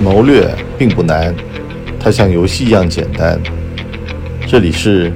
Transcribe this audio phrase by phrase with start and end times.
[0.00, 1.34] 谋略并不难，
[1.98, 3.36] 它像游戏一样简单。
[4.46, 5.12] 这里是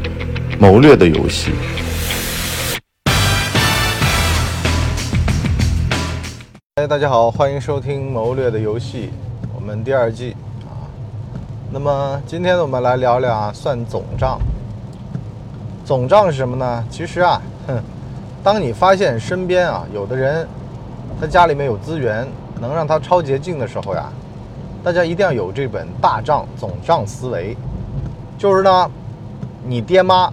[0.58, 1.53] 谋略的游戏。
[6.74, 9.10] 哎，大家好，欢迎收听《谋略的游戏》，
[9.54, 10.34] 我们第二季
[10.64, 10.91] 啊。
[11.71, 14.41] 那么今天我们来聊聊啊，算总账。
[15.85, 16.85] 总账是什么呢？
[16.91, 17.80] 其实啊，哼，
[18.43, 20.45] 当你发现身边啊有的人
[21.21, 22.27] 他家里面有资源，
[22.61, 24.12] 能让他超捷径的时候呀。
[24.83, 27.57] 大家一定要有这本大账总账思维，
[28.36, 28.90] 就是呢，
[29.64, 30.29] 你爹妈、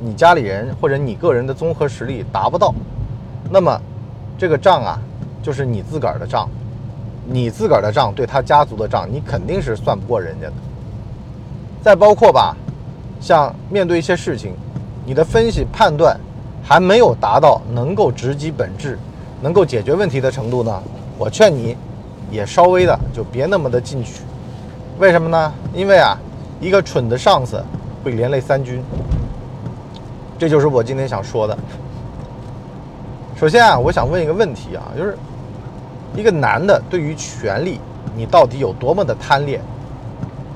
[0.00, 2.74] 你家里人或者你个人的综合实力达不到，
[3.48, 3.80] 那么
[4.36, 4.98] 这个账啊，
[5.40, 6.48] 就是你自个儿的账，
[7.26, 10.54] 你自个儿的账对他家族的账，你肯定是算不过人家的。
[11.80, 12.56] 再包括吧，
[13.20, 14.52] 像面对一些事情，
[15.06, 16.18] 你的分析判断
[16.60, 18.98] 还没有达到能够直击本质、
[19.40, 20.82] 能够解决问题的程度呢，
[21.16, 21.76] 我劝你。
[22.30, 24.22] 也稍微的就别那么的进取，
[24.98, 25.52] 为什么呢？
[25.74, 26.16] 因为啊，
[26.60, 27.62] 一个蠢的上司
[28.04, 28.82] 会连累三军。
[30.38, 31.56] 这就是我今天想说的。
[33.36, 35.16] 首先啊，我想问一个问题啊，就是
[36.14, 37.80] 一个男的对于权力
[38.16, 39.60] 你到底有多么的贪恋？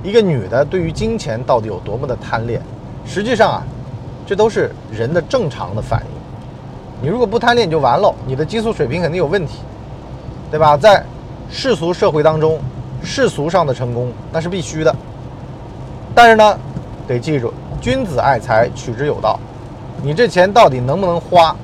[0.03, 2.61] 一个女的对于金钱到底有多么的贪恋？
[3.07, 3.63] 实际上啊，
[4.27, 6.07] 这都是人的正常的反应。
[7.01, 9.59] 你如果不贪恋你就完了，你的激素水平肯定有问题，
[10.51, 10.77] 对吧？
[10.77, 11.05] 在
[11.55, 12.59] 世俗社会当中，
[13.05, 14.93] 世俗上的成功那是必须的。
[16.15, 16.59] 但是呢，
[17.07, 19.39] 得记住，君子爱财，取之有道。
[20.03, 21.55] 你这钱到底能不能花？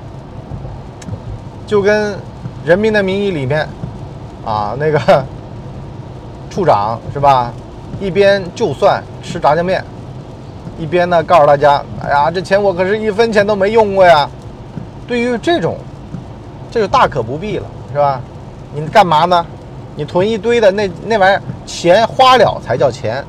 [1.65, 2.13] 就跟
[2.63, 3.67] 《人民的名义》里面
[4.45, 5.25] 啊，那个
[6.51, 7.51] 处长是吧？
[7.99, 9.83] 一边就算吃炸酱面，
[10.77, 14.29] 一边呢告诉大家：“哎呀，这钱我可是一分钱都没用过呀。”
[15.07, 15.77] 对于这种，
[16.69, 18.21] 这就大可不必了，是吧？
[18.73, 19.43] 你干嘛呢？
[19.99, 23.21] 你囤一堆的那那玩意儿，钱花了才叫钱，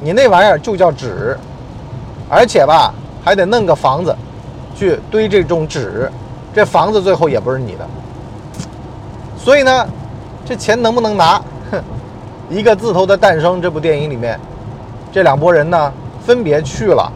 [0.00, 1.36] 你那玩意儿就叫纸，
[2.30, 2.94] 而且吧
[3.24, 4.14] 还得弄个房子，
[4.76, 6.08] 去堆这种纸，
[6.54, 7.84] 这房子最后也不是你的。
[9.36, 9.84] 所以呢，
[10.46, 11.42] 这钱能不能拿？
[11.72, 11.82] 哼，
[12.48, 14.38] 一个字头的诞生这部电影里面，
[15.10, 15.92] 这两拨人呢
[16.24, 17.10] 分别去了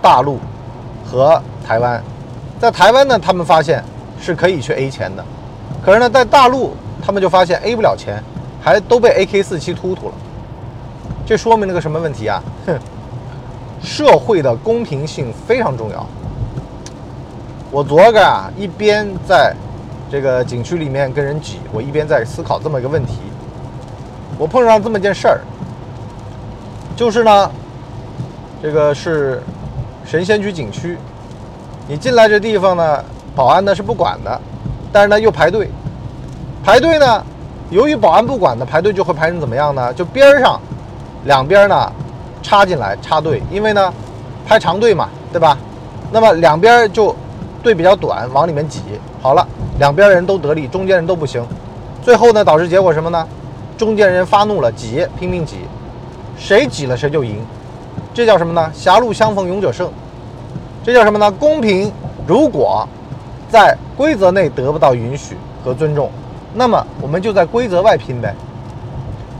[0.00, 0.38] 大陆
[1.04, 2.00] 和台湾，
[2.60, 3.82] 在台湾呢他们发现
[4.20, 5.24] 是可以去 A 钱的，
[5.84, 6.76] 可是呢在大陆。
[7.04, 8.22] 他们就发现 A 不了钱，
[8.62, 10.14] 还都被 AK 四七突突了。
[11.26, 12.42] 这说明了个什么问题啊？
[12.66, 12.78] 哼，
[13.82, 16.06] 社会的公平性非常重要。
[17.70, 19.54] 我昨个啊，一边在
[20.10, 23.18] 这个景区里面跟人挤，我一边在思考这么一个问题。
[24.38, 25.40] 我碰上这么件事儿，
[26.96, 27.50] 就是呢，
[28.62, 29.42] 这个是
[30.06, 30.96] 神仙居景区，
[31.86, 33.04] 你进来这地方呢，
[33.34, 34.40] 保安呢是不管的，
[34.90, 35.68] 但是呢又排队。
[36.64, 37.22] 排队呢，
[37.68, 39.92] 由于保安不管的，排队就会排成怎么样呢？
[39.92, 40.58] 就边儿上
[41.24, 41.92] 两边呢
[42.42, 43.92] 插进来插队，因为呢
[44.46, 45.58] 排长队嘛，对吧？
[46.10, 47.14] 那么两边就
[47.62, 48.80] 队比较短，往里面挤。
[49.20, 49.46] 好了，
[49.78, 51.46] 两边人都得利，中间人都不行。
[52.02, 53.28] 最后呢，导致结果什么呢？
[53.76, 55.56] 中间人发怒了，挤，拼命挤，
[56.38, 57.44] 谁挤了谁就赢。
[58.14, 58.70] 这叫什么呢？
[58.72, 59.90] 狭路相逢勇者胜。
[60.82, 61.30] 这叫什么呢？
[61.30, 61.92] 公平。
[62.26, 62.88] 如果
[63.50, 66.10] 在规则内得不到允许和尊重。
[66.54, 68.32] 那么我们就在规则外拼呗，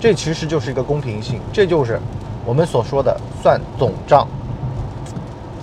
[0.01, 2.01] 这其实就是一个公平性，这就是
[2.45, 4.27] 我们所说的算总账。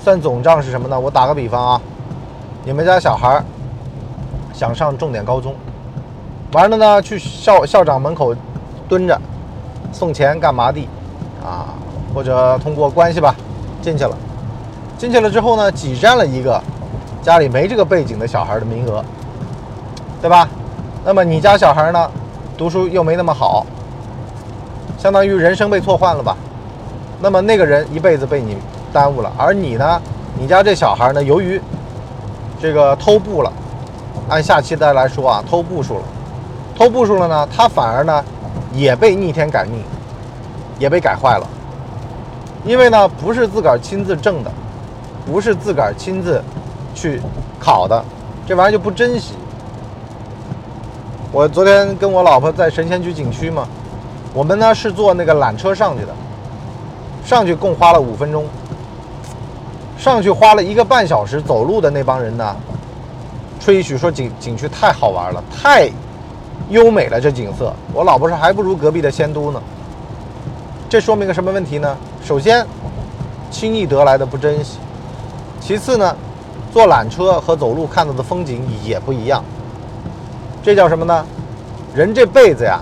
[0.01, 0.99] 算总账是什么呢？
[0.99, 1.81] 我打个比方啊，
[2.63, 3.43] 你们家小孩
[4.53, 5.53] 想上重点高中，
[6.53, 8.33] 完了呢去校校长门口
[8.87, 9.19] 蹲着
[9.91, 10.87] 送钱干嘛的
[11.43, 11.75] 啊？
[12.13, 13.35] 或者通过关系吧
[13.81, 14.17] 进去了，
[14.97, 16.61] 进去了之后呢，挤占了一个
[17.21, 19.03] 家里没这个背景的小孩的名额，
[20.21, 20.49] 对吧？
[21.03, 22.11] 那么你家小孩呢，
[22.55, 23.65] 读书又没那么好，
[24.99, 26.37] 相当于人生被错换了吧？
[27.19, 28.55] 那么那个人一辈子被你
[28.93, 29.99] 耽误了，而你呢，
[30.39, 31.59] 你家这小孩呢，由于
[32.61, 33.51] 这个偷步了，
[34.29, 36.03] 按下期的来说啊，偷步数了，
[36.77, 38.23] 偷步数了呢，他反而呢
[38.71, 39.83] 也被逆天改命，
[40.77, 41.47] 也被改坏了，
[42.63, 44.51] 因为呢不是自个儿亲自挣的，
[45.25, 46.39] 不是自个儿亲自
[46.93, 47.19] 去
[47.59, 48.05] 考的，
[48.47, 49.33] 这玩意儿就不珍惜。
[51.33, 53.65] 我昨天跟我老婆在神仙居景区嘛，
[54.33, 56.13] 我们呢是坐那个缆车上去的，
[57.23, 58.43] 上去共花了五分钟，
[59.97, 62.53] 上去花了一个半小时，走路的那帮人呢，
[63.61, 65.89] 吹嘘说景景区太好玩了，太
[66.69, 69.61] 优美了，这景色，我老婆说还不如隔壁的仙都呢。
[70.89, 71.95] 这说明个什么问题呢？
[72.25, 72.67] 首先，
[73.49, 74.79] 轻易得来的不珍惜；
[75.61, 76.13] 其次呢，
[76.73, 79.41] 坐缆车和走路看到的风景也不一样。
[80.63, 81.25] 这叫什么呢？
[81.93, 82.79] 人这辈子呀，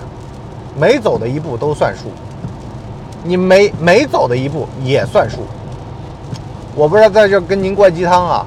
[0.77, 2.11] 每走的一步都算数，
[3.23, 5.39] 你每每走的一步也算数。
[6.75, 8.45] 我不知道在这跟您灌鸡汤啊，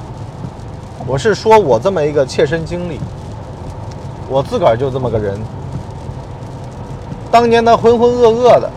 [1.07, 3.01] 我是说我这么一个切身经历，
[4.29, 5.37] 我自个儿就这么个人。
[7.31, 8.71] 当年呢浑浑噩噩的，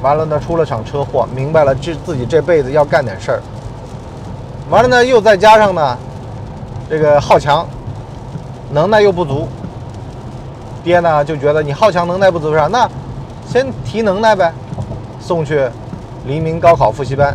[0.00, 3.42] 完了呢出了场车祸，明白了这自己这辈子要干点事儿。
[4.70, 5.98] 完了呢又再加上呢，
[6.88, 7.68] 这个好强，
[8.76, 9.48] 能耐又不足。
[10.84, 12.86] 爹呢就觉得你好强能耐不足啥，那
[13.48, 14.52] 先提能耐呗，
[15.18, 15.66] 送去
[16.26, 17.34] 黎明高考复习班，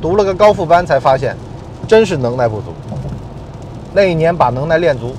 [0.00, 1.36] 读了个高复班才发现，
[1.86, 2.72] 真是能耐不足。
[3.92, 5.14] 那一年把能耐练足，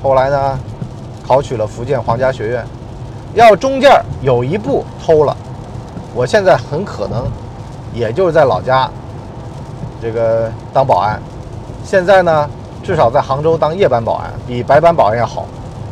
[0.00, 0.56] 后来呢
[1.26, 2.64] 考取了福建皇家学院。
[3.34, 5.36] 要中间有一步偷了，
[6.14, 7.24] 我现在很可能，
[7.92, 8.88] 也就是在老家，
[10.00, 11.20] 这个当保安。
[11.84, 12.48] 现在呢，
[12.82, 15.46] 至少在杭州当夜班保安，比白班保安要好，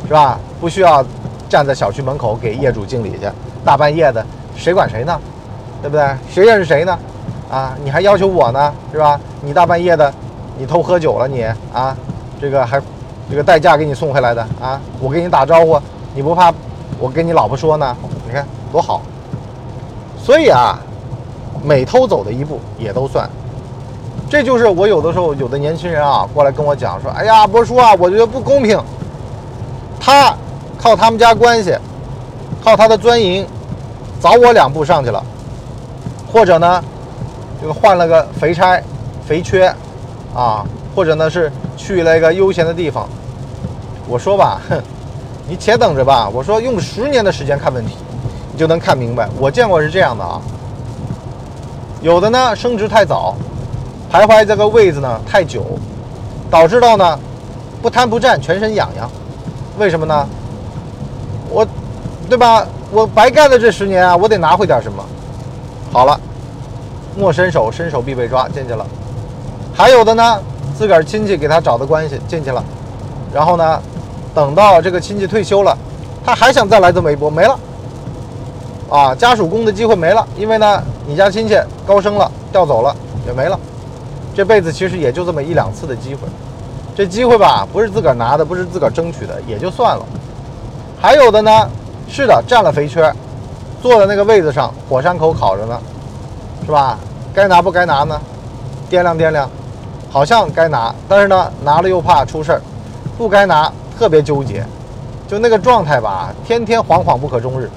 [0.07, 0.37] 是吧？
[0.59, 1.03] 不需要
[1.47, 3.29] 站在小区门口给业主敬礼去，
[3.63, 5.19] 大半夜的，谁管谁呢？
[5.81, 6.05] 对不对？
[6.29, 6.97] 谁认识谁呢？
[7.49, 9.19] 啊，你还要求我呢，是吧？
[9.41, 10.13] 你大半夜的，
[10.57, 11.43] 你偷喝酒了你
[11.73, 11.95] 啊？
[12.39, 12.81] 这个还，
[13.29, 14.79] 这个代驾给你送回来的啊？
[14.99, 15.79] 我给你打招呼，
[16.13, 16.53] 你不怕？
[16.99, 17.95] 我跟你老婆说呢，
[18.27, 19.01] 你看多好。
[20.17, 20.77] 所以啊，
[21.63, 23.27] 每偷走的一步也都算。
[24.31, 28.81] 这就是我有的时候有的年轻人啊过来跟我讲说：“哎呀，波叔啊，我觉得不公平。
[29.99, 30.33] 他
[30.81, 31.77] 靠他们家关系，
[32.63, 33.45] 靠他的钻营，
[34.21, 35.21] 早我两步上去了。
[36.31, 36.81] 或者呢，
[37.59, 38.81] 这个换了个肥差、
[39.27, 39.67] 肥缺，
[40.33, 43.05] 啊，或者呢是去了一个悠闲的地方。
[44.07, 44.81] 我说吧，哼。”
[45.45, 47.97] 你且等着吧，我说用十年的时间看问题，
[48.53, 49.27] 你就能看明白。
[49.37, 50.39] 我见过是这样的啊，
[52.01, 53.35] 有的呢升职太早，
[54.11, 55.63] 徘徊这个位子呢太久，
[56.49, 57.17] 导致到呢
[57.81, 59.09] 不贪不占，全身痒痒。
[59.77, 60.27] 为什么呢？
[61.49, 61.65] 我，
[62.29, 62.65] 对吧？
[62.91, 65.03] 我白干了这十年啊，我得拿回点什么。
[65.93, 66.19] 好了，
[67.17, 68.85] 莫伸手，伸手必被抓，进去了。
[69.73, 70.39] 还有的呢，
[70.77, 72.63] 自个儿亲戚给他找的关系进去了，
[73.33, 73.81] 然后呢？
[74.33, 75.77] 等到这个亲戚退休了，
[76.23, 77.59] 他还想再来这么一波，没了，
[78.89, 82.95] 啊，家属工的机会没了，因为呢，你家亲戚高升了，调走了，
[83.27, 83.59] 也没了，
[84.33, 86.21] 这辈子其实也就这么一两次的机会，
[86.95, 90.05] 这机会吧，不是自个儿拿的，不是自个儿争取的，也就算了。
[90.99, 91.69] 还有的呢，
[92.07, 93.13] 是的，占了肥缺，
[93.81, 95.79] 坐在那个位子上，火山口烤着呢，
[96.65, 96.97] 是吧？
[97.33, 98.19] 该拿不该拿呢？
[98.89, 99.49] 掂量掂量，
[100.09, 102.61] 好像该拿，但是呢，拿了又怕出事儿，
[103.17, 103.71] 不该拿。
[103.99, 104.65] 特别纠结，
[105.27, 107.69] 就那个状态吧，天天惶惶不可终日。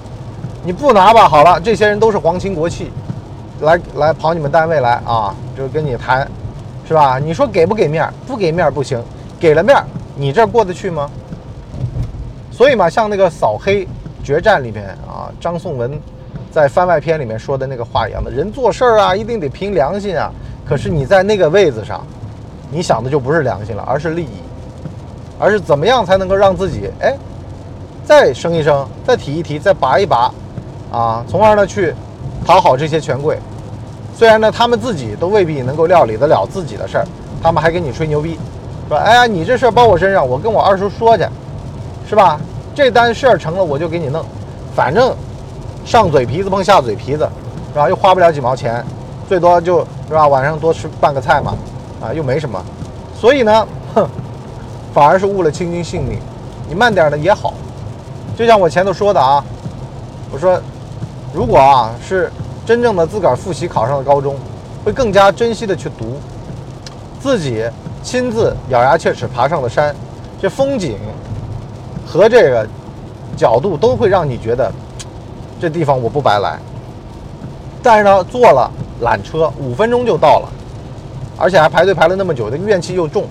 [0.62, 2.90] 你不拿吧，好了，这些人都是皇亲国戚，
[3.60, 6.26] 来来跑你们单位来啊，就跟你谈，
[6.86, 7.18] 是吧？
[7.18, 8.08] 你说给不给面？
[8.26, 9.02] 不给面不行，
[9.40, 9.76] 给了面，
[10.16, 11.10] 你这过得去吗？
[12.50, 13.86] 所以嘛，像那个扫黑
[14.22, 15.98] 决战里面啊，张颂文
[16.50, 20.30] 在番外篇里面说的那个话一样的，人做事儿啊，一定得凭良心啊。
[20.64, 22.06] 可是你在那个位子上，
[22.70, 24.40] 你想的就不是良心了，而是利益。
[25.36, 27.12] 而是怎么样才能够让自己哎，
[28.04, 30.32] 再升一升，再提一提，再拔一拔，
[30.92, 31.92] 啊，从而呢去
[32.46, 33.36] 讨好这些权贵。
[34.16, 37.06] 虽然呢他们自己都未必能够料理得了自己的事儿，
[37.42, 38.38] 他们还给你吹牛逼，
[38.88, 41.26] 说哎呀你这事儿包我身上，我跟我二叔说去，
[42.08, 42.38] 是吧？
[42.74, 44.24] 这单事儿成了我就给你弄，
[44.74, 45.14] 反正
[45.84, 47.28] 上嘴皮子碰下嘴皮子，
[47.72, 47.88] 是吧？
[47.88, 48.84] 又花不了几毛钱，
[49.28, 51.54] 最多就是吧晚上多吃半个菜嘛，
[52.00, 52.62] 啊又没什么，
[53.20, 54.08] 所以呢，哼。
[54.94, 56.20] 反而是误了青军性命，
[56.68, 57.52] 你慢点呢也好。
[58.38, 59.44] 就像我前头说的啊，
[60.30, 60.56] 我说，
[61.32, 62.30] 如果啊是
[62.66, 64.36] 真正的自个儿复习考上了高中，
[64.84, 66.18] 会更加珍惜的去读。
[67.20, 67.64] 自己
[68.02, 69.94] 亲自咬牙切齿爬上了山，
[70.40, 70.98] 这风景
[72.06, 72.66] 和这个
[73.36, 74.70] 角度都会让你觉得
[75.60, 76.58] 这地方我不白来。
[77.82, 78.70] 但是呢，坐了
[79.02, 80.48] 缆车五分钟就到了，
[81.38, 83.24] 而且还排队排了那么久，这个怨气又重。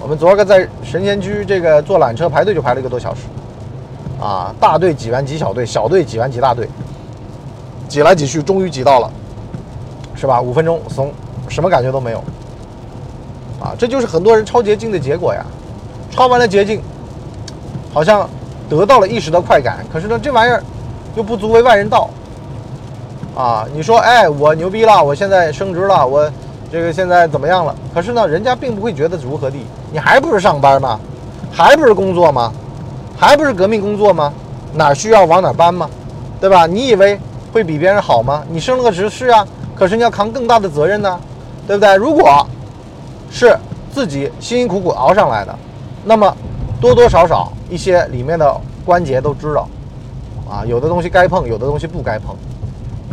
[0.00, 3.20] 我们昨儿个在神仙居这个坐缆车排队就排了一个多小时，
[4.20, 6.68] 啊，大队挤完挤小队，小队挤完挤大队，
[7.92, 9.10] 挤来挤去，终于挤到了，
[10.14, 10.40] 是吧？
[10.40, 11.12] 五分钟松，
[11.46, 12.18] 什么感觉都没有，
[13.60, 15.44] 啊，这就是很多人抄捷径的结果呀。
[16.10, 16.80] 抄完了捷径，
[17.92, 18.26] 好像
[18.66, 20.62] 得到了一时的快感，可是呢，这玩意儿
[21.14, 22.08] 又不足为外人道，
[23.36, 26.30] 啊，你说，哎，我牛逼了，我现在升职了，我。
[26.70, 27.74] 这个现在怎么样了？
[27.92, 29.66] 可是呢，人家并不会觉得如何地。
[29.92, 30.98] 你还不是上班吗？
[31.52, 32.50] 还不是工作吗？
[33.14, 34.32] 还不是革命工作吗？
[34.72, 35.86] 哪需要往哪搬吗？
[36.40, 36.66] 对吧？
[36.66, 37.20] 你以为
[37.52, 38.42] 会比别人好吗？
[38.48, 41.20] 你升了个职是啊，可是你要扛更大的责任呢，
[41.66, 41.94] 对不对？
[41.96, 42.46] 如果
[43.30, 43.54] 是
[43.92, 45.54] 自己辛辛苦苦熬上来的，
[46.04, 46.34] 那么
[46.80, 49.68] 多多少少一些里面的关节都知道
[50.50, 52.34] 啊，有的东西该碰，有的东西不该碰，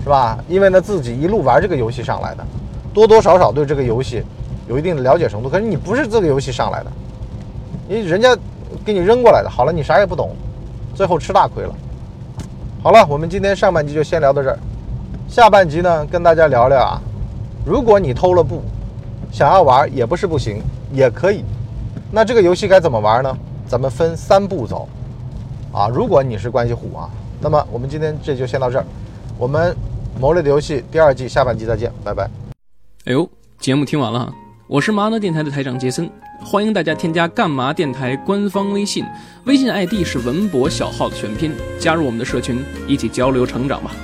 [0.01, 0.37] 是吧？
[0.47, 2.45] 因为呢自己一路玩这个游戏上来的，
[2.93, 4.23] 多多少少对这个游戏
[4.69, 5.49] 有一定的了解程度。
[5.49, 6.91] 可是你不是这个游戏上来的，
[7.89, 8.33] 因为人家
[8.85, 10.33] 给你扔过来的，好了，你啥也不懂，
[10.95, 11.75] 最后吃大亏了。
[12.81, 14.57] 好了，我们今天上半集就先聊到这儿，
[15.27, 17.01] 下半集呢跟大家聊聊啊，
[17.65, 18.63] 如果你偷了步，
[19.33, 21.43] 想要玩也不是不行，也可以。
[22.09, 23.37] 那这个游戏该怎么玩呢？
[23.67, 24.87] 咱们分三步走。
[25.73, 27.09] 啊，如果你是关系户啊，
[27.41, 28.85] 那么我们今天这就先到这儿。
[29.37, 29.75] 我们
[30.17, 32.29] 谋略的游戏第二季下半集再见，拜拜。
[33.03, 34.31] 哎呦，节目听完了，
[34.69, 36.07] 我是麻辣电台的台长杰森，
[36.39, 39.03] 欢迎大家添加干嘛电台官方微信，
[39.45, 43.95] 微信 ID 是文博小号的全拼，加入我们的社群，一起交流成长吧。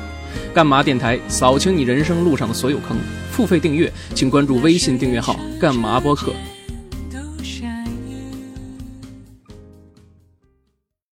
[0.56, 2.98] 干嘛电台扫清你人生路上的所有坑，
[3.30, 6.34] 付费订阅请关注微信订阅号干嘛播客。